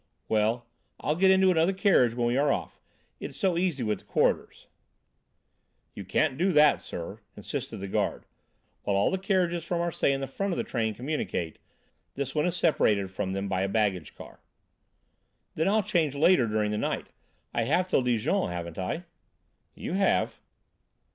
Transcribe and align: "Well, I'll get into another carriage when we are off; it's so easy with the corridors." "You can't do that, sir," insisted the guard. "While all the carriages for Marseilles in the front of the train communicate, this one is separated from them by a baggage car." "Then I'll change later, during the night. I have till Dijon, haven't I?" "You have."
"Well, 0.27 0.65
I'll 0.99 1.15
get 1.15 1.29
into 1.29 1.51
another 1.51 1.73
carriage 1.73 2.15
when 2.15 2.25
we 2.25 2.35
are 2.35 2.51
off; 2.51 2.81
it's 3.19 3.37
so 3.37 3.55
easy 3.55 3.83
with 3.83 3.99
the 3.99 4.05
corridors." 4.05 4.65
"You 5.93 6.05
can't 6.05 6.39
do 6.39 6.51
that, 6.53 6.81
sir," 6.81 7.19
insisted 7.37 7.77
the 7.77 7.87
guard. 7.87 8.25
"While 8.81 8.95
all 8.95 9.11
the 9.11 9.19
carriages 9.19 9.63
for 9.63 9.77
Marseilles 9.77 10.15
in 10.15 10.19
the 10.21 10.25
front 10.25 10.53
of 10.53 10.57
the 10.57 10.63
train 10.63 10.95
communicate, 10.95 11.59
this 12.15 12.33
one 12.33 12.47
is 12.47 12.55
separated 12.55 13.11
from 13.11 13.33
them 13.33 13.47
by 13.47 13.61
a 13.61 13.69
baggage 13.69 14.15
car." 14.15 14.39
"Then 15.53 15.67
I'll 15.67 15.83
change 15.83 16.15
later, 16.15 16.47
during 16.47 16.71
the 16.71 16.79
night. 16.79 17.09
I 17.53 17.65
have 17.65 17.87
till 17.87 18.01
Dijon, 18.01 18.49
haven't 18.49 18.79
I?" 18.79 19.03
"You 19.75 19.93
have." 19.93 20.39